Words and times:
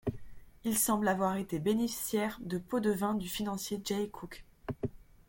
Il 0.63 0.79
semble 0.79 1.07
avoir 1.07 1.35
été 1.37 1.59
bénéficiaire 1.59 2.39
de 2.41 2.57
pots-de-vin 2.57 3.13
du 3.13 3.29
financier 3.29 3.79
Jay 3.85 4.09
Cooke. 4.09 4.43